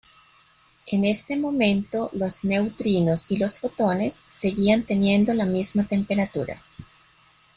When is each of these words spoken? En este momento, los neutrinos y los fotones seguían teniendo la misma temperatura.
En 0.87 1.05
este 1.05 1.37
momento, 1.37 2.09
los 2.13 2.43
neutrinos 2.43 3.29
y 3.29 3.37
los 3.37 3.59
fotones 3.59 4.23
seguían 4.27 4.81
teniendo 4.81 5.31
la 5.35 5.45
misma 5.45 5.83
temperatura. 5.83 6.59